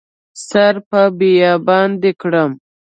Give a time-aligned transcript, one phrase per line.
[0.47, 2.51] سر په بیابان دې کړم